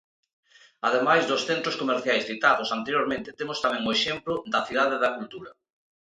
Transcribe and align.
Ademais 0.87 1.23
dos 1.29 1.41
centros 1.49 1.79
comerciais 1.81 2.27
citados 2.29 2.69
anteriormente 2.77 3.35
temos 3.39 3.61
tamén 3.65 3.83
o 3.89 3.93
exemplo 3.97 4.33
da 4.53 4.65
Cidade 4.67 4.95
da 5.03 5.13
Cultura. 5.17 5.51